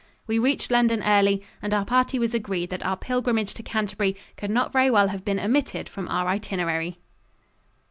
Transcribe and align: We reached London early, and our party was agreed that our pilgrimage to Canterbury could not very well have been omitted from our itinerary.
We 0.25 0.39
reached 0.39 0.71
London 0.71 1.03
early, 1.03 1.43
and 1.61 1.75
our 1.75 1.85
party 1.85 2.17
was 2.17 2.33
agreed 2.33 2.71
that 2.71 2.83
our 2.83 2.97
pilgrimage 2.97 3.53
to 3.53 3.61
Canterbury 3.61 4.15
could 4.35 4.49
not 4.49 4.73
very 4.73 4.89
well 4.89 5.09
have 5.09 5.23
been 5.23 5.39
omitted 5.39 5.87
from 5.87 6.07
our 6.07 6.27
itinerary. 6.27 6.97